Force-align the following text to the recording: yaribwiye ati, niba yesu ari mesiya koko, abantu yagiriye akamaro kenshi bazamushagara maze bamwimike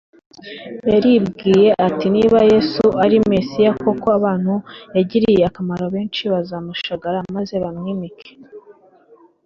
yaribwiye 0.91 1.67
ati, 1.87 2.05
niba 2.15 2.39
yesu 2.51 2.83
ari 3.03 3.17
mesiya 3.31 3.71
koko, 3.83 4.07
abantu 4.17 4.53
yagiriye 4.95 5.43
akamaro 5.49 5.85
kenshi 5.93 6.23
bazamushagara 6.33 7.19
maze 7.35 7.53
bamwimike 7.63 8.29